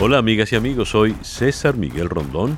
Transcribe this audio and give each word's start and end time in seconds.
Hola 0.00 0.18
amigas 0.18 0.52
y 0.52 0.56
amigos, 0.56 0.90
soy 0.90 1.16
César 1.22 1.76
Miguel 1.76 2.08
Rondón 2.08 2.56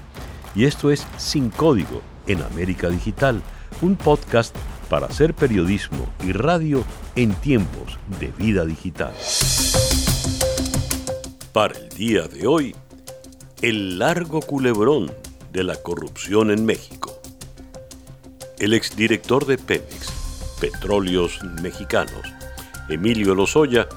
y 0.54 0.67
esto 0.67 0.90
es 0.90 1.06
Sin 1.17 1.49
Código 1.49 2.02
en 2.26 2.42
América 2.42 2.90
Digital, 2.90 3.40
un 3.81 3.97
podcast 3.97 4.54
para 4.90 5.06
hacer 5.06 5.33
periodismo 5.33 6.06
y 6.22 6.33
radio 6.33 6.84
en 7.17 7.33
tiempos 7.33 7.99
de 8.20 8.26
vida 8.26 8.66
digital. 8.66 9.14
Para 11.54 11.79
el 11.79 11.88
día 11.88 12.29
de 12.29 12.46
hoy, 12.46 12.76
el 13.62 13.98
largo 13.98 14.41
culebrón 14.41 15.11
de 15.50 15.64
la 15.64 15.77
corrupción 15.77 16.50
en 16.50 16.66
México. 16.66 17.22
El 18.59 18.75
exdirector 18.75 19.46
de 19.46 19.57
Pemex, 19.57 20.12
Petróleos 20.61 21.43
Mexicanos, 21.62 22.34
Emilio 22.91 23.34
Lozoya, 23.34 23.88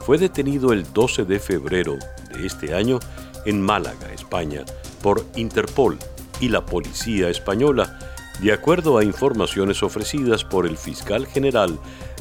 fue 0.00 0.18
detenido 0.18 0.74
el 0.74 0.92
12 0.92 1.24
de 1.24 1.40
febrero 1.40 1.98
este 2.44 2.74
año 2.74 3.00
en 3.44 3.62
Málaga, 3.62 4.12
España, 4.12 4.64
por 5.02 5.24
Interpol 5.36 5.98
y 6.40 6.48
la 6.48 6.64
Policía 6.64 7.28
Española, 7.28 7.98
de 8.40 8.52
acuerdo 8.52 8.98
a 8.98 9.04
informaciones 9.04 9.82
ofrecidas 9.82 10.44
por 10.44 10.66
el 10.66 10.76
fiscal 10.76 11.26
general 11.26 11.78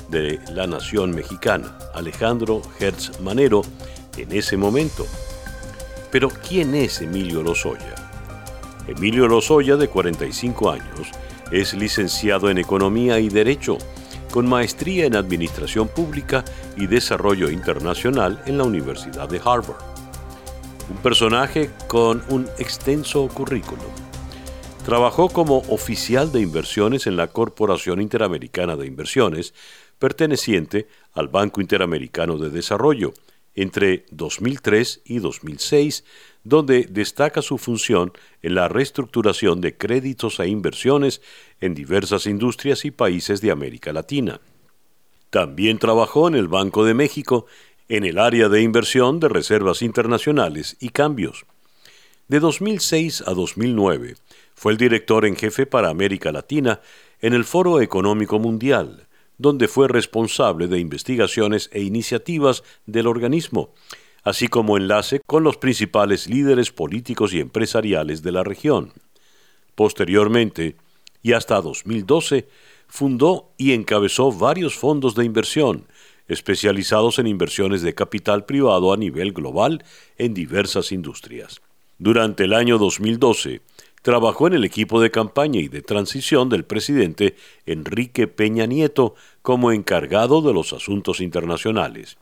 de 0.10 0.40
la 0.54 0.68
Nación 0.68 1.12
Mexicana, 1.12 1.78
Alejandro 1.94 2.62
Hertz 2.80 3.20
Manero, 3.22 3.62
en 4.18 4.32
ese 4.34 4.58
momento. 4.58 5.06
Pero, 6.12 6.30
¿quién 6.30 6.76
es 6.76 7.02
Emilio 7.02 7.44
Lozoya? 7.44 7.96
Emilio 8.88 9.28
Lozoya, 9.28 9.78
de 9.78 9.88
45 9.88 10.72
años, 10.72 11.12
es 11.52 11.74
licenciado 11.74 12.50
en 12.50 12.58
Economía 12.58 13.20
y 13.20 13.30
Derecho, 13.30 13.78
con 14.32 14.48
maestría 14.48 15.06
en 15.06 15.16
Administración 15.16 15.88
Pública 15.88 16.44
y 16.76 16.88
Desarrollo 16.88 17.50
Internacional 17.50 18.42
en 18.46 18.58
la 18.58 18.64
Universidad 18.64 19.30
de 19.30 19.42
Harvard 19.44 19.99
un 20.90 20.98
personaje 20.98 21.70
con 21.88 22.24
un 22.30 22.48
extenso 22.58 23.28
currículum. 23.28 23.92
Trabajó 24.86 25.30
como 25.30 25.60
oficial 25.70 26.32
de 26.32 26.42
inversiones 26.42 27.06
en 27.06 27.16
la 27.16 27.28
Corporación 27.28 28.02
Interamericana 28.02 28.76
de 28.76 28.88
Inversiones, 28.88 29.54
perteneciente 30.00 30.88
al 31.14 31.28
Banco 31.28 31.62
Interamericano 31.62 32.38
de 32.38 32.50
Desarrollo, 32.50 33.14
entre 33.54 34.06
2003 34.12 35.02
y 35.06 35.20
2006, 35.20 36.06
donde 36.44 36.88
destaca 36.90 37.42
su 37.42 37.58
función 37.58 38.14
en 38.42 38.56
la 38.56 38.68
reestructuración 38.68 39.62
de 39.62 39.76
créditos 39.76 40.40
e 40.40 40.48
inversiones 40.48 41.22
en 41.60 41.76
diversas 41.76 42.26
industrias 42.26 42.86
y 42.86 42.92
países 42.92 43.42
de 43.42 43.52
América 43.52 43.92
Latina. 43.92 44.40
También 45.30 45.78
trabajó 45.78 46.28
en 46.28 46.36
el 46.36 46.48
Banco 46.48 46.84
de 46.86 46.96
México 46.96 47.46
en 47.90 48.06
el 48.06 48.20
área 48.20 48.50
de 48.50 48.62
inversión 48.62 49.20
de 49.20 49.28
reservas 49.28 49.82
internacionales 49.82 50.78
y 50.80 50.90
cambios. 50.90 51.46
De 52.28 52.40
2006 52.40 53.24
a 53.26 53.34
2009 53.34 54.16
fue 54.54 54.72
el 54.72 54.78
director 54.78 55.26
en 55.26 55.36
jefe 55.36 55.66
para 55.66 55.90
América 55.90 56.32
Latina 56.32 56.82
en 57.20 57.34
el 57.34 57.44
Foro 57.44 57.82
Económico 57.82 58.38
Mundial, 58.38 59.08
donde 59.40 59.68
fue 59.68 59.88
responsable 59.88 60.68
de 60.68 60.80
investigaciones 60.80 61.70
e 61.74 61.82
iniciativas 61.82 62.64
del 62.86 63.08
organismo, 63.08 63.74
así 64.24 64.48
como 64.48 64.78
enlace 64.78 65.22
con 65.26 65.44
los 65.44 65.58
principales 65.58 66.30
líderes 66.30 66.72
políticos 66.72 67.34
y 67.34 67.40
empresariales 67.40 68.22
de 68.22 68.32
la 68.32 68.44
región. 68.44 68.94
Posteriormente, 69.74 70.76
y 71.24 71.34
hasta 71.34 71.62
2012, 71.62 72.48
fundó 72.88 73.54
y 73.58 73.74
encabezó 73.74 74.32
varios 74.32 74.76
fondos 74.76 75.16
de 75.16 75.26
inversión, 75.26 75.88
especializados 76.30 77.20
en 77.20 77.28
inversiones 77.28 77.82
de 77.82 77.94
capital 77.94 78.46
privado 78.46 78.94
a 78.94 78.98
nivel 78.98 79.34
global 79.34 79.84
en 80.18 80.34
diversas 80.34 80.94
industrias. 80.94 81.62
Durante 81.98 82.46
el 82.46 82.54
año 82.54 82.78
2012, 82.78 83.62
trabajó 84.02 84.48
en 84.48 84.54
el 84.54 84.64
equipo 84.64 85.02
de 85.02 85.12
campaña 85.12 85.60
y 85.60 85.68
de 85.68 85.82
transición 85.82 86.48
del 86.48 86.64
presidente 86.64 87.36
Enrique 87.66 88.28
Peña 88.28 88.66
Nieto 88.66 89.16
como 89.42 89.74
encargado 89.74 90.42
de 90.42 90.54
los 90.54 90.72
asuntos 90.72 91.20
internacionales. 91.20 92.18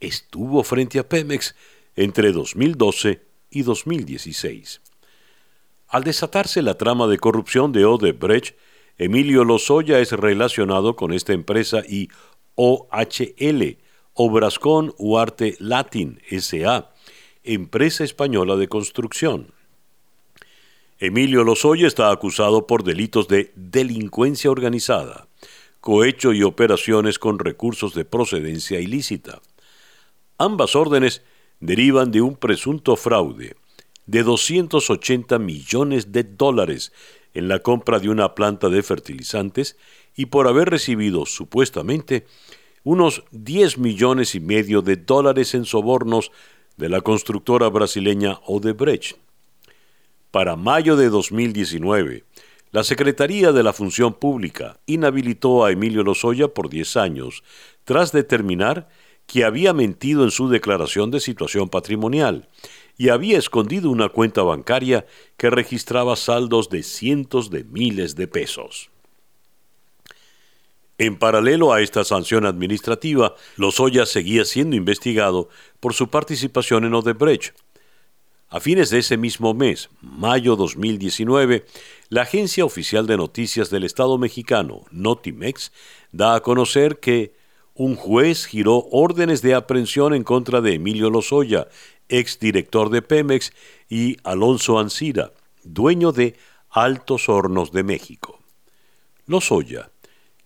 Estuvo 0.00 0.64
frente 0.64 0.98
a 0.98 1.08
Pemex 1.08 1.54
entre 1.94 2.32
2012 2.32 3.22
y 3.50 3.62
2016. 3.62 4.80
Al 5.88 6.04
desatarse 6.04 6.62
la 6.62 6.78
trama 6.78 7.06
de 7.06 7.18
corrupción 7.18 7.72
de 7.72 7.84
Odebrecht, 7.84 8.56
Emilio 8.96 9.44
Lozoya 9.44 9.98
es 9.98 10.12
relacionado 10.12 10.94
con 10.94 11.12
esta 11.12 11.32
empresa 11.32 11.82
y 11.88 12.10
OHL, 12.62 13.78
Obrascón 14.12 14.94
Huarte 14.98 15.56
Latin 15.60 16.20
SA, 16.30 16.90
empresa 17.42 18.04
española 18.04 18.56
de 18.56 18.68
construcción. 18.68 19.54
Emilio 20.98 21.42
Lozoya 21.42 21.86
está 21.86 22.10
acusado 22.10 22.66
por 22.66 22.84
delitos 22.84 23.28
de 23.28 23.50
delincuencia 23.56 24.50
organizada, 24.50 25.26
cohecho 25.80 26.34
y 26.34 26.42
operaciones 26.42 27.18
con 27.18 27.38
recursos 27.38 27.94
de 27.94 28.04
procedencia 28.04 28.78
ilícita. 28.78 29.40
Ambas 30.36 30.76
órdenes 30.76 31.22
derivan 31.60 32.10
de 32.10 32.20
un 32.20 32.36
presunto 32.36 32.94
fraude 32.96 33.56
de 34.04 34.22
280 34.22 35.38
millones 35.38 36.12
de 36.12 36.24
dólares 36.24 36.92
en 37.34 37.48
la 37.48 37.60
compra 37.60 37.98
de 37.98 38.08
una 38.08 38.34
planta 38.34 38.68
de 38.68 38.82
fertilizantes 38.82 39.76
y 40.16 40.26
por 40.26 40.48
haber 40.48 40.70
recibido 40.70 41.26
supuestamente 41.26 42.26
unos 42.82 43.24
10 43.32 43.78
millones 43.78 44.34
y 44.34 44.40
medio 44.40 44.82
de 44.82 44.96
dólares 44.96 45.54
en 45.54 45.64
sobornos 45.64 46.32
de 46.76 46.88
la 46.88 47.02
constructora 47.02 47.68
brasileña 47.68 48.40
Odebrecht. 48.46 49.16
Para 50.30 50.56
mayo 50.56 50.96
de 50.96 51.10
2019, 51.10 52.24
la 52.72 52.84
Secretaría 52.84 53.52
de 53.52 53.62
la 53.62 53.72
Función 53.72 54.14
Pública 54.14 54.78
inhabilitó 54.86 55.64
a 55.64 55.72
Emilio 55.72 56.04
Lozoya 56.04 56.48
por 56.48 56.70
10 56.70 56.96
años, 56.96 57.42
tras 57.84 58.12
determinar 58.12 58.88
que 59.26 59.44
había 59.44 59.72
mentido 59.72 60.24
en 60.24 60.30
su 60.30 60.48
declaración 60.48 61.10
de 61.10 61.20
situación 61.20 61.68
patrimonial 61.68 62.48
y 63.00 63.08
había 63.08 63.38
escondido 63.38 63.90
una 63.90 64.10
cuenta 64.10 64.42
bancaria 64.42 65.06
que 65.38 65.48
registraba 65.48 66.16
saldos 66.16 66.68
de 66.68 66.82
cientos 66.82 67.48
de 67.48 67.64
miles 67.64 68.14
de 68.14 68.28
pesos. 68.28 68.90
En 70.98 71.18
paralelo 71.18 71.72
a 71.72 71.80
esta 71.80 72.04
sanción 72.04 72.44
administrativa, 72.44 73.34
Lozoya 73.56 74.04
seguía 74.04 74.44
siendo 74.44 74.76
investigado 74.76 75.48
por 75.80 75.94
su 75.94 76.08
participación 76.10 76.84
en 76.84 76.92
Odebrecht. 76.92 77.54
A 78.50 78.60
fines 78.60 78.90
de 78.90 78.98
ese 78.98 79.16
mismo 79.16 79.54
mes, 79.54 79.88
mayo 80.02 80.54
2019, 80.54 81.64
la 82.10 82.20
agencia 82.20 82.66
oficial 82.66 83.06
de 83.06 83.16
noticias 83.16 83.70
del 83.70 83.84
Estado 83.84 84.18
mexicano, 84.18 84.84
Notimex, 84.90 85.72
da 86.12 86.34
a 86.34 86.40
conocer 86.42 87.00
que 87.00 87.32
un 87.72 87.96
juez 87.96 88.44
giró 88.44 88.88
órdenes 88.90 89.40
de 89.40 89.54
aprehensión 89.54 90.12
en 90.12 90.22
contra 90.22 90.60
de 90.60 90.74
Emilio 90.74 91.08
Lozoya, 91.08 91.68
exdirector 92.10 92.90
de 92.90 93.02
Pemex, 93.02 93.52
y 93.88 94.18
Alonso 94.22 94.78
Ancira, 94.78 95.32
dueño 95.64 96.12
de 96.12 96.36
Altos 96.70 97.28
Hornos 97.28 97.72
de 97.72 97.82
México. 97.82 98.38
Lozoya, 99.26 99.90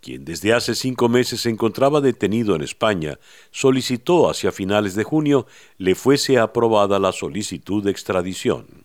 quien 0.00 0.24
desde 0.24 0.52
hace 0.52 0.74
cinco 0.74 1.08
meses 1.08 1.40
se 1.40 1.50
encontraba 1.50 2.00
detenido 2.00 2.54
en 2.54 2.62
España, 2.62 3.18
solicitó 3.50 4.30
hacia 4.30 4.52
finales 4.52 4.94
de 4.94 5.04
junio 5.04 5.46
le 5.78 5.94
fuese 5.94 6.38
aprobada 6.38 6.98
la 6.98 7.12
solicitud 7.12 7.82
de 7.82 7.90
extradición. 7.90 8.84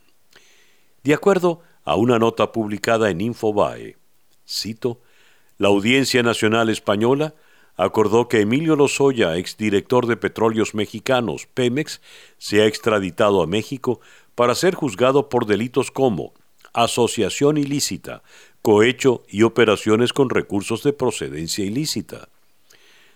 De 1.03 1.13
acuerdo 1.13 1.61
a 1.83 1.95
una 1.95 2.19
nota 2.19 2.51
publicada 2.51 3.09
en 3.09 3.21
Infobae, 3.21 3.97
cito, 4.47 5.01
la 5.57 5.67
Audiencia 5.67 6.23
Nacional 6.23 6.69
Española 6.69 7.33
acordó 7.79 8.27
que 8.27 8.41
Emilio 8.41 8.75
Lozoya, 8.75 9.37
exdirector 9.37 10.05
de 10.05 10.17
Petróleos 10.17 10.75
Mexicanos, 10.75 11.47
Pemex, 11.53 12.01
sea 12.37 12.65
extraditado 12.65 13.41
a 13.41 13.47
México 13.47 14.01
para 14.35 14.53
ser 14.53 14.75
juzgado 14.75 15.29
por 15.29 15.45
delitos 15.45 15.89
como 15.89 16.33
asociación 16.73 17.57
ilícita, 17.57 18.21
cohecho 18.61 19.23
y 19.29 19.43
operaciones 19.43 20.11
con 20.11 20.29
recursos 20.29 20.83
de 20.83 20.91
procedencia 20.91 21.63
ilícita. 21.63 22.27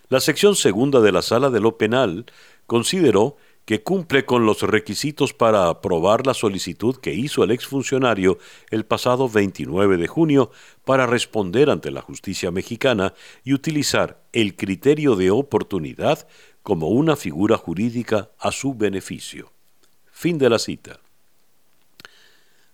La 0.08 0.20
sección 0.20 0.56
segunda 0.56 1.02
de 1.02 1.12
la 1.12 1.20
Sala 1.20 1.50
de 1.50 1.60
lo 1.60 1.76
Penal 1.76 2.24
consideró 2.66 3.36
que 3.64 3.82
cumple 3.82 4.26
con 4.26 4.44
los 4.44 4.62
requisitos 4.62 5.32
para 5.32 5.68
aprobar 5.68 6.26
la 6.26 6.34
solicitud 6.34 6.96
que 6.96 7.14
hizo 7.14 7.44
el 7.44 7.50
exfuncionario 7.50 8.38
el 8.70 8.84
pasado 8.84 9.28
29 9.28 9.96
de 9.96 10.06
junio 10.06 10.50
para 10.84 11.06
responder 11.06 11.70
ante 11.70 11.90
la 11.90 12.02
justicia 12.02 12.50
mexicana 12.50 13.14
y 13.42 13.54
utilizar 13.54 14.22
el 14.32 14.54
criterio 14.56 15.16
de 15.16 15.30
oportunidad 15.30 16.26
como 16.62 16.88
una 16.88 17.16
figura 17.16 17.56
jurídica 17.56 18.30
a 18.38 18.52
su 18.52 18.74
beneficio. 18.74 19.52
Fin 20.10 20.38
de 20.38 20.50
la 20.50 20.58
cita. 20.58 21.00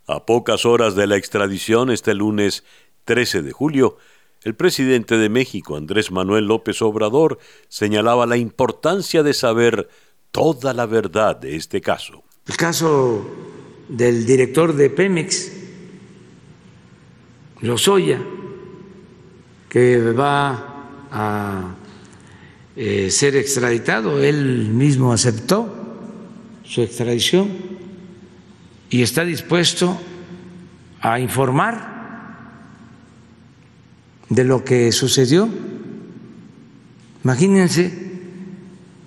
A 0.07 0.27
pocas 0.27 0.67
horas 0.67 0.97
de 0.97 1.07
la 1.07 1.17
extradición, 1.17 1.91
este 1.91 2.15
lunes 2.15 2.65
13 3.05 3.43
de 3.43 3.53
julio, 3.53 3.97
el 4.43 4.55
presidente 4.55 5.19
de 5.19 5.29
México, 5.29 5.77
Andrés 5.77 6.11
Manuel 6.11 6.47
López 6.47 6.81
Obrador, 6.83 7.39
señalaba 7.69 8.27
la 8.27 8.37
importancia 8.37 9.23
de 9.23 9.35
saber 9.35 9.89
toda 10.31 10.73
la 10.75 10.87
verdad 10.87 11.37
de 11.37 11.57
este 11.57 11.81
caso. 11.81 12.25
El 12.47 12.57
caso 12.57 13.25
del 13.89 14.25
director 14.25 14.75
de 14.75 14.91
Pemex, 14.91 15.53
Lozoya, 17.61 18.21
que 19.69 20.13
va 20.13 20.71
a 21.11 21.75
eh, 22.77 23.11
ser 23.11 23.37
extraditado. 23.37 24.23
Él 24.23 24.69
mismo 24.71 25.13
aceptó 25.13 25.73
su 26.65 26.83
extradición 26.83 27.49
y 28.89 29.03
está 29.03 29.25
dispuesto 29.25 30.01
a 31.01 31.21
informar 31.21 31.91
de 34.29 34.45
lo 34.45 34.65
que 34.65 34.93
sucedió. 34.93 35.49
Imagínense, 37.25 38.10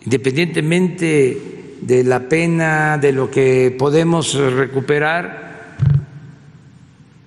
independientemente 0.05 1.38
de 1.81 2.03
la 2.03 2.27
pena, 2.27 2.97
de 2.97 3.11
lo 3.11 3.29
que 3.29 3.75
podemos 3.77 4.33
recuperar, 4.33 5.75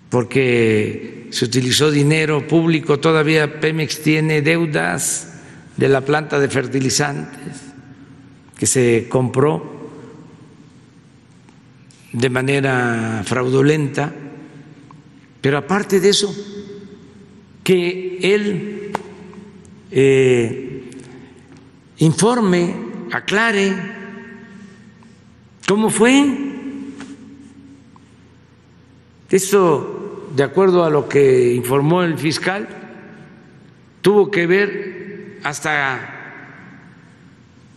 porque 0.09 1.27
se 1.31 1.45
utilizó 1.45 1.91
dinero 1.91 2.47
público, 2.47 2.99
todavía 2.99 3.61
Pemex 3.61 4.03
tiene 4.03 4.43
deudas 4.43 5.35
de 5.77 5.89
la 5.89 6.01
planta 6.01 6.39
de 6.39 6.49
fertilizantes 6.49 7.63
que 8.59 8.67
se 8.67 9.07
compró 9.09 9.91
de 12.13 12.31
manera 12.31 13.23
fraudulenta, 13.27 14.11
pero 15.43 15.59
aparte 15.59 16.01
de 16.01 16.09
eso, 16.09 16.35
que 17.63 18.19
él 18.23 18.91
eh, 19.91 20.66
informe, 21.99 22.75
aclare 23.13 23.75
cómo 25.67 25.91
fue. 25.91 26.47
Esto, 29.31 30.31
de 30.35 30.43
acuerdo 30.43 30.85
a 30.85 30.91
lo 30.91 31.09
que 31.09 31.55
informó 31.55 32.03
el 32.03 32.17
fiscal, 32.19 32.69
tuvo 34.03 34.31
que 34.31 34.47
ver 34.47 35.41
hasta 35.43 36.13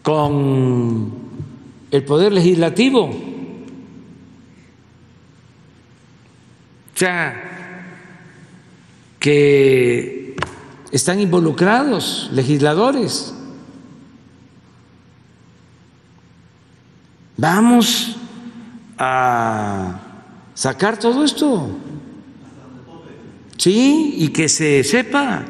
con 0.04 1.12
el 1.92 2.04
poder 2.04 2.32
legislativo. 2.34 3.06
O 6.96 6.98
sea, 7.00 7.50
que 9.20 10.36
están 10.92 11.20
involucrados, 11.20 12.30
legisladores. 12.34 13.34
Vamos 17.42 18.18
a 18.98 19.98
sacar 20.54 21.00
todo 21.00 21.24
esto. 21.24 21.70
Sí, 23.56 24.16
y 24.18 24.28
que 24.34 24.50
se 24.50 24.84
sepa. 24.84 25.46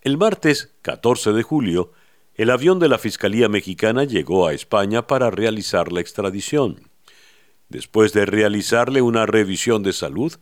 El 0.00 0.18
martes 0.18 0.74
14 0.82 1.34
de 1.34 1.44
julio, 1.44 1.92
el 2.34 2.50
avión 2.50 2.80
de 2.80 2.88
la 2.88 2.98
Fiscalía 2.98 3.48
Mexicana 3.48 4.02
llegó 4.02 4.48
a 4.48 4.54
España 4.54 5.06
para 5.06 5.30
realizar 5.30 5.92
la 5.92 6.00
extradición. 6.00 6.90
Después 7.68 8.12
de 8.12 8.26
realizarle 8.26 9.02
una 9.02 9.24
revisión 9.24 9.84
de 9.84 9.92
salud, 9.92 10.34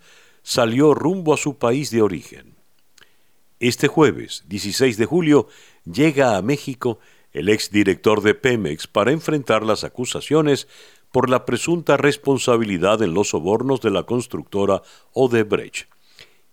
salió 0.43 0.95
rumbo 0.95 1.35
a 1.35 1.37
su 1.37 1.59
país 1.59 1.91
de 1.91 2.01
origen. 2.01 2.55
Este 3.59 3.89
jueves, 3.89 4.45
16 4.49 4.97
de 4.97 5.05
julio, 5.05 5.49
llega 5.85 6.39
a 6.39 6.43
México 6.43 6.99
el 7.33 7.49
exdirector 7.49 8.23
de 8.23 8.35
Pemex 8.35 8.87
para 8.87 9.13
enfrentar 9.13 9.63
las 9.65 9.85
acusaciones 9.85 10.69
por 11.13 11.29
la 11.29 11.45
presunta 11.45 11.97
responsabilidad 11.97 13.03
en 13.03 13.15
los 13.15 13.31
sobornos 13.31 13.81
de 13.81 13.91
la 13.91 14.05
constructora 14.05 14.83
Odebrecht. 15.13 15.89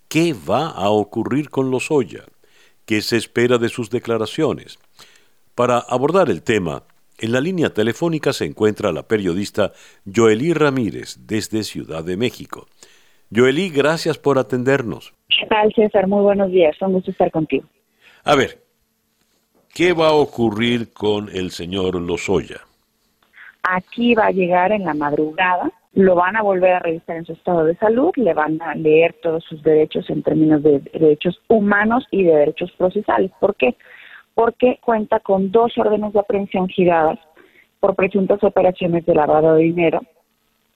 ¿Qué 0.08 0.34
va 0.34 0.70
a 0.70 0.90
ocurrir 0.90 1.50
con 1.50 1.70
los 1.70 1.92
Oya? 1.92 2.24
¿Qué 2.86 3.02
se 3.02 3.18
espera 3.18 3.58
de 3.58 3.70
sus 3.70 3.90
declaraciones? 3.90 4.80
Para 5.54 5.80
abordar 5.80 6.30
el 6.30 6.44
tema, 6.44 6.84
en 7.20 7.32
la 7.32 7.42
línea 7.42 7.74
telefónica 7.74 8.32
se 8.32 8.46
encuentra 8.46 8.92
la 8.92 9.08
periodista 9.08 9.74
Joelí 10.06 10.54
Ramírez 10.54 11.18
desde 11.26 11.64
Ciudad 11.64 12.04
de 12.04 12.16
México. 12.16 12.68
Joelí, 13.36 13.70
gracias 13.70 14.18
por 14.18 14.38
atendernos. 14.38 15.14
¿Qué 15.28 15.46
tal, 15.48 15.74
César? 15.74 16.08
Muy 16.08 16.22
buenos 16.22 16.52
días. 16.52 16.76
Un 16.82 16.94
gusto 16.94 17.12
estar 17.12 17.30
contigo. 17.32 17.68
A 18.24 18.36
ver, 18.36 18.64
¿qué 19.78 19.94
va 19.94 20.08
a 20.08 20.14
ocurrir 20.14 20.92
con 20.92 21.30
el 21.30 21.52
señor 21.52 22.02
Lozoya? 22.02 22.62
Aquí 23.62 24.16
va 24.16 24.26
a 24.26 24.32
llegar 24.32 24.72
en 24.72 24.84
la 24.84 24.96
madrugada, 24.96 25.70
lo 25.94 26.16
van 26.16 26.36
a 26.36 26.42
volver 26.42 26.74
a 26.74 26.80
revisar 26.80 27.18
en 27.18 27.26
su 27.26 27.34
estado 27.34 27.64
de 27.64 27.76
salud, 27.76 28.10
le 28.16 28.34
van 28.34 28.60
a 28.60 28.74
leer 28.74 29.16
todos 29.22 29.44
sus 29.44 29.62
derechos 29.62 30.10
en 30.10 30.24
términos 30.24 30.64
de 30.64 30.80
derechos 30.80 31.40
humanos 31.48 32.08
y 32.10 32.24
de 32.24 32.34
derechos 32.34 32.72
procesales. 32.72 33.30
¿Por 33.40 33.56
qué? 33.56 33.76
Porque 34.34 34.80
cuenta 34.84 35.20
con 35.20 35.52
dos 35.52 35.78
órdenes 35.78 36.12
de 36.12 36.22
aprehensión 36.22 36.68
giradas 36.70 37.20
por 37.80 37.96
presuntas 37.96 38.44
operaciones 38.44 39.06
de 39.06 39.14
lavado 39.14 39.54
de 39.54 39.62
dinero 39.62 40.02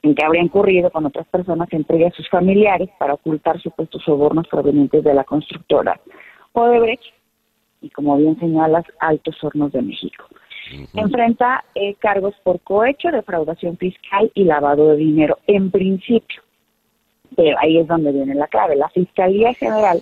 en 0.04 0.14
que 0.14 0.24
habría 0.24 0.44
incurrido 0.44 0.92
con 0.92 1.08
otras 1.08 1.26
personas, 1.28 1.70
entre 1.72 2.06
a 2.06 2.12
sus 2.12 2.30
familiares, 2.30 2.90
para 3.00 3.16
ocultar 3.16 3.60
supuestos 3.62 4.04
sobornos 4.04 4.48
provenientes 4.48 5.04
de 5.04 5.14
la 5.16 5.24
constructora 5.24 6.00
Odebrecht 6.54 7.04
y, 7.82 7.90
como 7.90 8.18
bien 8.18 8.40
señalas, 8.40 8.86
Altos 9.00 9.44
Hornos 9.44 9.72
de 9.72 9.82
México. 9.82 10.26
Enfrenta 10.94 11.66
eh, 11.76 11.96
cargos 11.96 12.34
por 12.44 12.62
cohecho, 12.62 13.10
defraudación 13.12 13.78
fiscal 13.78 14.32
y 14.34 14.46
lavado 14.46 14.90
de 14.90 14.98
dinero 14.98 15.40
en 15.48 15.70
principio. 15.70 16.42
Pero 17.36 17.58
ahí 17.60 17.78
es 17.78 17.88
donde 17.88 18.12
viene 18.12 18.36
la 18.36 18.48
clave. 18.48 18.76
La 18.76 18.90
Fiscalía 18.90 19.54
General 19.54 20.02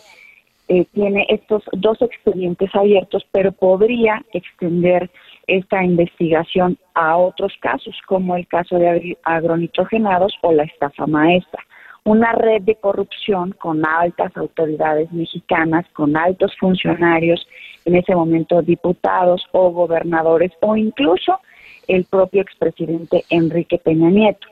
eh, 0.68 0.86
tiene 0.94 1.26
estos 1.30 1.64
dos 1.74 2.00
expedientes 2.02 2.70
abiertos, 2.76 3.26
pero 3.31 3.52
podría 3.52 4.24
extender 4.34 5.10
esta 5.48 5.84
investigación 5.84 6.78
a 6.94 7.18
otros 7.18 7.54
casos, 7.60 7.96
como 8.06 8.36
el 8.36 8.48
caso 8.48 8.78
de 8.78 9.18
agronitrogenados 9.24 10.34
o 10.44 10.52
la 10.52 10.64
estafa 10.64 11.08
maestra. 11.08 11.64
Una 12.06 12.31
red 12.31 12.62
de 12.63 12.75
corrupción 12.75 13.51
con 13.51 13.86
altas 13.86 14.36
autoridades 14.36 15.12
mexicanas, 15.12 15.86
con 15.94 16.16
altos 16.18 16.56
funcionarios, 16.57 17.48
en 17.86 17.96
ese 17.96 18.16
momento 18.16 18.62
diputados 18.62 19.46
o 19.51 19.72
gobernadores 19.72 20.51
o 20.62 20.75
incluso 20.75 21.40
el 21.88 22.06
propio 22.06 22.42
expresidente 22.42 23.26
Enrique 23.30 23.78
Peña 23.78 24.09
Nieto. 24.09 24.47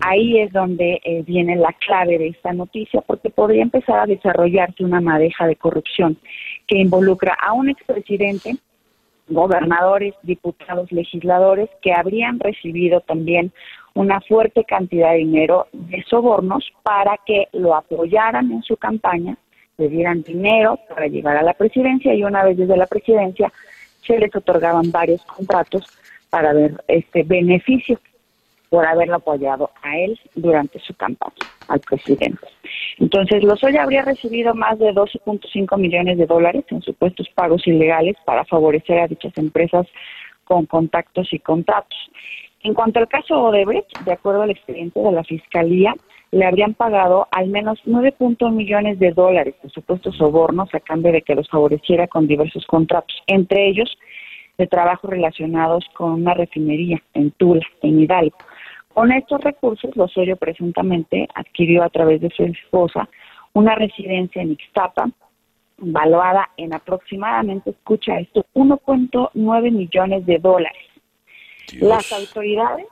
Ahí 0.00 0.38
es 0.38 0.52
donde 0.52 1.00
eh, 1.04 1.22
viene 1.26 1.56
la 1.56 1.72
clave 1.72 2.18
de 2.18 2.28
esta 2.28 2.52
noticia, 2.52 3.00
porque 3.00 3.30
podría 3.30 3.62
empezar 3.62 3.98
a 3.98 4.06
desarrollarse 4.06 4.84
una 4.84 5.00
madeja 5.00 5.46
de 5.46 5.56
corrupción 5.56 6.16
que 6.68 6.78
involucra 6.78 7.34
a 7.34 7.52
un 7.52 7.68
expresidente, 7.68 8.56
gobernadores, 9.28 10.14
diputados, 10.22 10.92
legisladores 10.92 11.68
que 11.82 11.92
habrían 11.92 12.38
recibido 12.38 13.00
también 13.00 13.52
una 13.94 14.20
fuerte 14.20 14.64
cantidad 14.64 15.10
de 15.10 15.18
dinero 15.18 15.66
de 15.72 15.97
sobornos 16.08 16.64
para 16.82 17.18
que 17.24 17.48
lo 17.52 17.74
apoyaran 17.74 18.50
en 18.52 18.62
su 18.62 18.76
campaña, 18.76 19.36
le 19.76 19.88
dieran 19.88 20.22
dinero 20.22 20.78
para 20.88 21.06
llegar 21.06 21.36
a 21.36 21.42
la 21.42 21.54
presidencia 21.54 22.14
y 22.14 22.24
una 22.24 22.44
vez 22.44 22.56
desde 22.56 22.76
la 22.76 22.86
presidencia 22.86 23.52
se 24.04 24.18
les 24.18 24.34
otorgaban 24.34 24.90
varios 24.90 25.22
contratos 25.24 25.86
para 26.30 26.52
ver 26.52 26.82
este 26.88 27.22
beneficio 27.22 27.98
por 28.68 28.86
haberlo 28.86 29.16
apoyado 29.16 29.70
a 29.82 29.98
él 29.98 30.18
durante 30.34 30.78
su 30.80 30.94
campaña 30.94 31.34
al 31.68 31.80
presidente. 31.80 32.46
Entonces, 32.98 33.42
Lozoya 33.42 33.82
habría 33.82 34.02
recibido 34.02 34.54
más 34.54 34.78
de 34.78 34.92
12.5 34.92 35.78
millones 35.78 36.18
de 36.18 36.26
dólares 36.26 36.64
en 36.70 36.82
supuestos 36.82 37.28
pagos 37.34 37.66
ilegales 37.66 38.16
para 38.24 38.44
favorecer 38.44 38.98
a 38.98 39.08
dichas 39.08 39.32
empresas 39.36 39.86
con 40.44 40.66
contactos 40.66 41.32
y 41.32 41.38
contratos. 41.38 41.98
En 42.62 42.74
cuanto 42.74 42.98
al 42.98 43.08
caso 43.08 43.40
Odebrecht, 43.40 43.98
de 44.00 44.12
acuerdo 44.12 44.42
al 44.42 44.50
expediente 44.50 44.98
de 45.00 45.12
la 45.12 45.22
Fiscalía, 45.24 45.94
le 46.30 46.44
habrían 46.44 46.74
pagado 46.74 47.28
al 47.30 47.48
menos 47.48 47.80
9.1 47.86 48.52
millones 48.52 48.98
de 48.98 49.12
dólares 49.12 49.54
de 49.62 49.70
supuestos 49.70 50.16
sobornos 50.16 50.68
a 50.74 50.80
cambio 50.80 51.12
de 51.12 51.22
que 51.22 51.34
los 51.34 51.48
favoreciera 51.48 52.06
con 52.06 52.26
diversos 52.26 52.66
contratos, 52.66 53.16
entre 53.26 53.68
ellos 53.68 53.96
de 54.58 54.66
trabajos 54.66 55.08
relacionados 55.08 55.86
con 55.94 56.12
una 56.12 56.34
refinería 56.34 57.00
en 57.14 57.30
Tula, 57.30 57.64
en 57.82 58.00
Hidalgo. 58.00 58.36
Con 58.92 59.12
estos 59.12 59.40
recursos, 59.40 59.96
Lozoyo 59.96 60.36
presuntamente 60.36 61.28
adquirió 61.34 61.84
a 61.84 61.88
través 61.88 62.20
de 62.20 62.30
su 62.30 62.42
esposa 62.42 63.08
una 63.52 63.76
residencia 63.76 64.42
en 64.42 64.52
Ixtapa, 64.52 65.08
valuada 65.78 66.50
en 66.56 66.74
aproximadamente, 66.74 67.70
escucha 67.70 68.18
esto, 68.18 68.44
1.9 68.54 69.70
millones 69.70 70.26
de 70.26 70.38
dólares. 70.38 70.87
Las 71.74 72.12
autoridades 72.12 72.86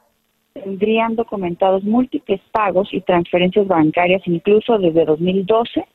tendrían 0.52 1.16
documentados 1.16 1.84
múltiples 1.84 2.40
pagos 2.50 2.88
y 2.92 3.00
transferencias 3.00 3.66
bancarias 3.66 4.22
incluso 4.26 4.78
desde 4.78 5.04
2012 5.04 5.86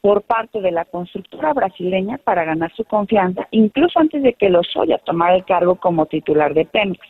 por 0.00 0.22
parte 0.22 0.60
de 0.60 0.72
la 0.72 0.84
constructora 0.84 1.52
brasileña 1.52 2.18
para 2.18 2.44
ganar 2.44 2.72
su 2.74 2.84
confianza, 2.84 3.46
incluso 3.52 4.00
antes 4.00 4.22
de 4.22 4.34
que 4.34 4.50
Lozoya 4.50 4.98
tomara 4.98 5.36
el 5.36 5.44
cargo 5.44 5.76
como 5.76 6.06
titular 6.06 6.54
de 6.54 6.64
Pemex. 6.64 7.00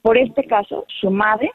Por 0.00 0.16
este 0.16 0.44
caso, 0.44 0.86
su 0.88 1.10
madre 1.10 1.50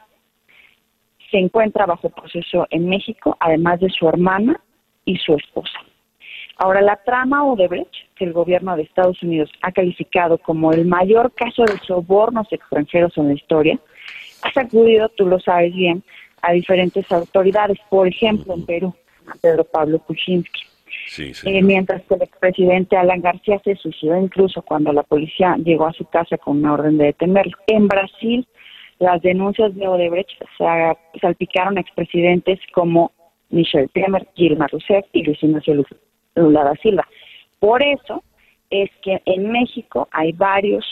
se 1.30 1.38
encuentra 1.38 1.86
bajo 1.86 2.08
proceso 2.10 2.68
en 2.70 2.88
México, 2.88 3.36
además 3.40 3.80
de 3.80 3.90
su 3.90 4.08
hermana 4.08 4.60
y 5.04 5.16
su 5.16 5.34
esposa. 5.34 5.80
Ahora, 6.58 6.80
la 6.80 6.96
trama 6.96 7.44
Odebrecht, 7.44 7.92
que 8.14 8.24
el 8.24 8.32
gobierno 8.32 8.74
de 8.76 8.82
Estados 8.82 9.22
Unidos 9.22 9.50
ha 9.60 9.72
calificado 9.72 10.38
como 10.38 10.72
el 10.72 10.86
mayor 10.86 11.32
caso 11.34 11.64
de 11.64 11.78
sobornos 11.86 12.50
extranjeros 12.50 13.16
en 13.18 13.28
la 13.28 13.34
historia, 13.34 13.78
ha 14.42 14.52
sacudido, 14.52 15.08
tú 15.10 15.26
lo 15.26 15.38
sabes 15.38 15.74
bien, 15.74 16.02
a 16.40 16.52
diferentes 16.52 17.10
autoridades, 17.12 17.78
por 17.90 18.08
ejemplo, 18.08 18.54
en 18.54 18.64
Perú, 18.64 18.94
a 19.26 19.34
Pedro 19.40 19.64
Pablo 19.64 19.98
Kuczynski. 19.98 20.62
Eh, 21.18 21.62
mientras 21.62 22.02
que 22.02 22.14
el 22.14 22.22
expresidente 22.22 22.96
Alan 22.96 23.20
García 23.20 23.60
se 23.62 23.76
suicidó 23.76 24.16
incluso 24.16 24.62
cuando 24.62 24.92
la 24.92 25.02
policía 25.02 25.56
llegó 25.56 25.86
a 25.86 25.92
su 25.92 26.04
casa 26.06 26.36
con 26.36 26.58
una 26.58 26.72
orden 26.72 26.98
de 26.98 27.06
detenerlo. 27.06 27.56
En 27.66 27.86
Brasil, 27.86 28.46
las 28.98 29.20
denuncias 29.22 29.74
de 29.74 29.86
Odebrecht 29.86 30.42
salpicaron 31.20 31.76
a 31.76 31.80
expresidentes 31.80 32.58
como 32.72 33.12
Michel 33.50 33.88
Temer, 33.90 34.26
Gilmar 34.34 34.70
Rousseff 34.70 35.04
y 35.12 35.22
Luis 35.22 35.40
Ignacio 35.42 35.74
Lula 35.74 35.88
da 36.36 36.74
Silva. 36.82 37.06
Por 37.58 37.82
eso 37.82 38.22
es 38.70 38.90
que 39.02 39.20
en 39.24 39.50
México 39.50 40.08
hay 40.12 40.32
varios 40.32 40.84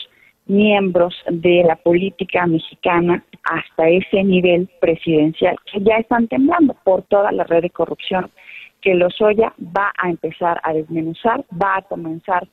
miembros 0.46 1.14
de 1.30 1.64
la 1.64 1.76
política 1.76 2.46
mexicana 2.46 3.24
hasta 3.44 3.88
ese 3.88 4.22
nivel 4.24 4.68
presidencial 4.80 5.56
que 5.70 5.80
ya 5.80 5.96
están 5.96 6.28
temblando 6.28 6.74
por 6.84 7.02
toda 7.02 7.32
la 7.32 7.44
red 7.44 7.62
de 7.62 7.70
corrupción 7.70 8.30
que 8.82 8.94
Lozoya 8.94 9.54
va 9.58 9.92
a 9.96 10.10
empezar 10.10 10.60
a 10.62 10.74
desmenuzar, 10.74 11.44
va 11.50 11.76
a 11.76 11.82
comenzar 11.82 12.46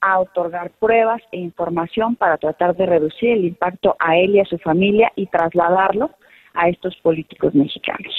a 0.00 0.20
otorgar 0.20 0.70
pruebas 0.80 1.20
e 1.32 1.38
información 1.38 2.16
para 2.16 2.38
tratar 2.38 2.74
de 2.76 2.86
reducir 2.86 3.30
el 3.30 3.44
impacto 3.44 3.94
a 3.98 4.16
él 4.16 4.36
y 4.36 4.40
a 4.40 4.44
su 4.44 4.58
familia 4.58 5.12
y 5.14 5.26
trasladarlo 5.26 6.10
a 6.54 6.68
estos 6.68 6.96
políticos 6.96 7.54
mexicanos. 7.54 8.14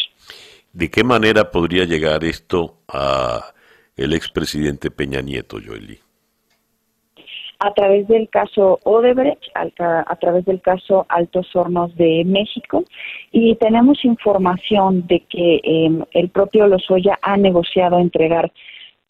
¿De 0.74 0.92
qué 0.92 1.04
manera 1.04 1.50
podría 1.50 1.86
llegar 1.86 2.24
esto 2.24 2.78
a 2.88 3.55
el 3.96 4.14
expresidente 4.14 4.92
Peña 4.92 5.22
Nieto, 5.22 5.58
Joely? 5.66 6.00
a 7.60 7.74
través 7.74 8.08
del 8.08 8.30
caso 8.30 8.80
Odebrecht, 8.84 9.44
a, 9.56 10.16
través 10.18 10.46
del 10.46 10.62
caso 10.62 11.06
Altos 11.10 11.56
Hornos 11.56 11.96
de 11.96 12.24
México 12.26 12.84
y 13.32 13.56
tenemos 13.56 14.04
información 14.04 15.08
de 15.08 15.22
que 15.22 15.62
em, 15.64 16.04
el 16.12 16.30
propio 16.30 16.68
Lozoya 16.68 17.18
ha 17.22 17.38
negociado 17.38 18.00
entregar 18.00 18.52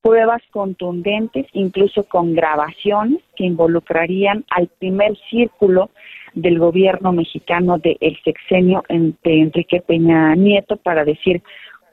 pruebas 0.01 0.43
contundentes, 0.51 1.47
incluso 1.53 2.03
con 2.03 2.35
grabaciones 2.35 3.23
que 3.35 3.45
involucrarían 3.45 4.45
al 4.51 4.67
primer 4.67 5.17
círculo 5.29 5.89
del 6.35 6.59
gobierno 6.59 7.11
mexicano 7.11 7.79
del 7.79 8.17
sexenio 8.23 8.83
de 8.87 9.41
Enrique 9.41 9.81
Peña 9.81 10.35
Nieto 10.35 10.77
para 10.77 11.03
decir 11.03 11.41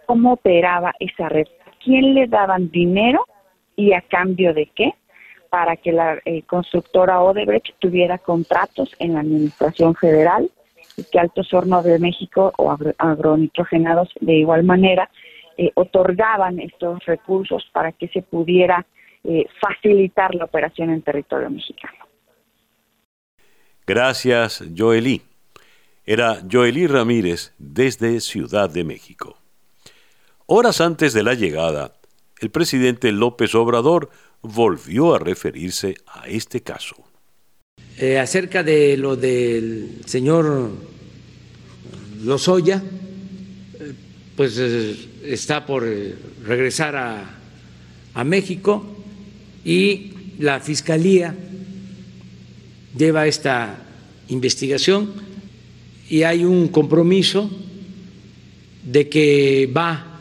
cómo 0.05 0.35
operaba 0.35 0.93
esa 1.01 1.31
red, 1.31 1.47
quién 1.85 2.15
le 2.15 2.27
daban 2.27 2.71
dinero 2.71 3.27
y 3.77 3.93
a 3.93 4.01
cambio 4.03 4.55
de 4.55 4.67
qué 4.75 4.95
para 5.51 5.77
que 5.77 5.93
la 5.93 6.19
eh, 6.25 6.43
constructora 6.43 7.21
Odebrecht 7.21 7.75
tuviera 7.79 8.17
contratos 8.19 8.95
en 8.99 9.15
la 9.15 9.21
Administración 9.21 9.95
Federal 9.95 10.51
y 10.97 11.05
que 11.05 11.19
Altos 11.19 11.53
Hornos 11.53 11.85
de 11.85 11.99
México 11.99 12.53
o 12.57 12.75
agronitrogenados 12.99 14.11
de 14.21 14.35
igual 14.35 14.65
manera 14.65 15.11
eh, 15.59 15.71
otorgaban 15.75 16.59
estos 16.59 17.05
recursos 17.05 17.69
para 17.73 17.93
que 17.93 18.09
se 18.09 18.23
pudiera 18.23 18.87
eh, 19.25 19.47
facilitar 19.61 20.35
la 20.35 20.47
operación 20.47 20.91
en 20.91 21.03
territorio 21.03 21.51
mexicano. 21.51 21.99
Gracias, 23.87 24.65
Joelí. 24.75 25.21
Era 26.07 26.39
Joelí 26.51 26.87
Ramírez 26.87 27.55
desde 27.59 28.21
Ciudad 28.21 28.71
de 28.71 28.85
México. 28.85 29.42
Horas 30.54 30.82
antes 30.82 31.14
de 31.14 31.23
la 31.23 31.32
llegada, 31.32 31.94
el 32.38 32.50
presidente 32.50 33.11
López 33.11 33.54
Obrador 33.54 34.11
volvió 34.42 35.14
a 35.14 35.18
referirse 35.18 35.94
a 36.06 36.28
este 36.28 36.61
caso. 36.61 36.97
Eh, 37.97 38.18
acerca 38.18 38.62
de 38.62 38.99
lo 38.99 39.16
del 39.16 40.02
señor 40.04 40.73
Lozoya, 42.23 42.82
eh, 43.80 43.92
pues 44.37 44.59
eh, 44.59 44.94
está 45.25 45.64
por 45.64 45.85
regresar 46.44 46.97
a, 46.97 47.30
a 48.12 48.23
México 48.23 48.85
y 49.64 50.12
la 50.38 50.61
Fiscalía 50.61 51.35
lleva 52.94 53.26
esta 53.26 53.87
investigación 54.28 55.14
y 56.11 56.25
hay 56.25 56.44
un 56.44 56.68
compromiso 56.68 57.50
de 58.85 59.09
que 59.09 59.73
va 59.75 60.12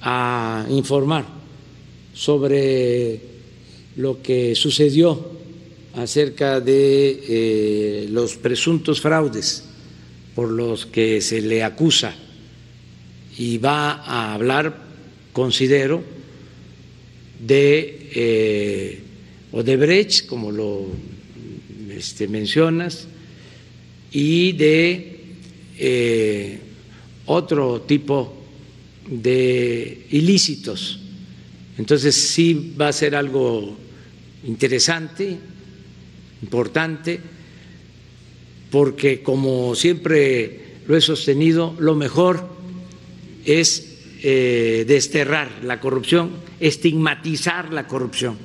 a 0.00 0.66
informar 0.70 1.26
sobre 2.14 3.20
lo 3.96 4.22
que 4.22 4.54
sucedió 4.54 5.38
acerca 5.94 6.60
de 6.60 7.20
eh, 7.28 8.08
los 8.10 8.36
presuntos 8.36 9.00
fraudes 9.00 9.64
por 10.34 10.50
los 10.50 10.86
que 10.86 11.20
se 11.20 11.40
le 11.40 11.62
acusa. 11.62 12.14
Y 13.36 13.58
va 13.58 13.92
a 13.92 14.34
hablar, 14.34 14.76
considero, 15.32 16.02
de 17.40 18.10
eh, 18.14 19.00
Odebrecht, 19.52 20.26
como 20.26 20.52
lo 20.52 20.86
este, 21.90 22.28
mencionas, 22.28 23.06
y 24.12 24.52
de 24.52 25.20
eh, 25.78 26.58
otro 27.26 27.82
tipo 27.82 28.39
de 29.06 30.06
ilícitos. 30.10 31.00
Entonces 31.78 32.14
sí 32.14 32.74
va 32.78 32.88
a 32.88 32.92
ser 32.92 33.14
algo 33.14 33.76
interesante, 34.44 35.38
importante, 36.42 37.20
porque 38.70 39.22
como 39.22 39.74
siempre 39.74 40.80
lo 40.86 40.96
he 40.96 41.00
sostenido, 41.00 41.74
lo 41.78 41.94
mejor 41.94 42.48
es 43.44 43.98
eh, 44.22 44.84
desterrar 44.86 45.64
la 45.64 45.80
corrupción, 45.80 46.32
estigmatizar 46.60 47.72
la 47.72 47.86
corrupción, 47.86 48.36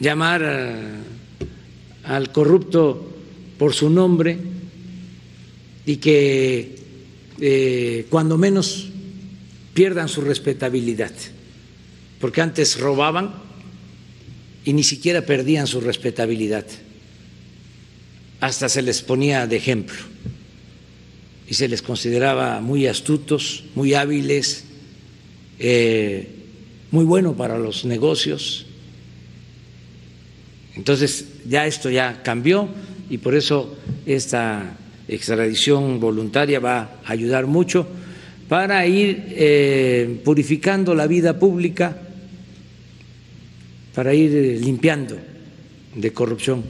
llamar 0.00 1.02
al 2.04 2.32
corrupto 2.32 3.10
por 3.58 3.74
su 3.74 3.90
nombre 3.90 4.38
y 5.86 5.96
que 5.96 6.76
eh, 7.40 8.06
cuando 8.10 8.38
menos 8.38 8.88
pierdan 9.74 10.08
su 10.08 10.20
respetabilidad, 10.20 11.12
porque 12.20 12.40
antes 12.40 12.78
robaban 12.78 13.34
y 14.64 14.72
ni 14.72 14.84
siquiera 14.84 15.26
perdían 15.26 15.66
su 15.66 15.80
respetabilidad, 15.80 16.64
hasta 18.40 18.68
se 18.68 18.82
les 18.82 19.02
ponía 19.02 19.46
de 19.46 19.56
ejemplo 19.56 19.96
y 21.48 21.54
se 21.54 21.68
les 21.68 21.82
consideraba 21.82 22.60
muy 22.60 22.86
astutos, 22.86 23.64
muy 23.74 23.94
hábiles, 23.94 24.64
eh, 25.58 26.28
muy 26.90 27.04
bueno 27.04 27.36
para 27.36 27.58
los 27.58 27.84
negocios. 27.84 28.66
Entonces 30.74 31.26
ya 31.46 31.66
esto 31.66 31.90
ya 31.90 32.22
cambió 32.22 32.68
y 33.10 33.18
por 33.18 33.34
eso 33.34 33.76
esta 34.06 34.76
extradición 35.08 36.00
voluntaria 36.00 36.60
va 36.60 37.00
a 37.04 37.12
ayudar 37.12 37.46
mucho 37.46 37.86
para 38.48 38.86
ir 38.86 39.24
eh, 39.30 40.20
purificando 40.24 40.94
la 40.94 41.06
vida 41.06 41.38
pública, 41.38 41.96
para 43.94 44.14
ir 44.14 44.34
eh, 44.34 44.58
limpiando 44.60 45.16
de 45.94 46.12
corrupción 46.12 46.64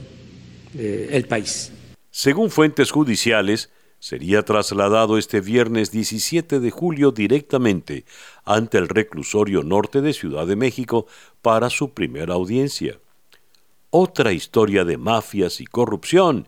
eh, 0.77 1.09
el 1.11 1.25
país. 1.25 1.71
Según 2.11 2.49
fuentes 2.49 2.91
judiciales, 2.91 3.69
sería 3.99 4.43
trasladado 4.43 5.17
este 5.17 5.41
viernes 5.41 5.91
17 5.91 6.59
de 6.59 6.71
julio 6.71 7.11
directamente 7.11 8.05
ante 8.43 8.77
el 8.77 8.87
reclusorio 8.87 9.63
norte 9.63 10.01
de 10.01 10.13
Ciudad 10.13 10.45
de 10.47 10.55
México 10.55 11.07
para 11.41 11.69
su 11.69 11.93
primera 11.93 12.35
audiencia. 12.35 12.99
Otra 13.89 14.31
historia 14.31 14.85
de 14.85 14.97
mafias 14.97 15.59
y 15.59 15.65
corrupción 15.65 16.47